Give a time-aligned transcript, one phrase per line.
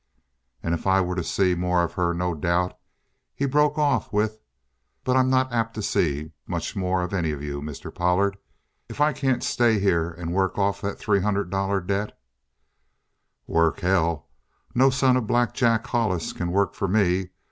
[0.63, 2.75] "And if I were to see more of her, no doubt"
[3.35, 4.39] He broke off with:
[5.03, 7.93] "But I'm not apt to see much more of any of you, Mr.
[7.93, 8.39] Pollard.
[8.89, 12.17] If I can't stay here and work off that three hundred dollar debt"
[13.45, 14.27] "Work, hell!
[14.73, 17.29] No son of Black Jack Hollis can work for me.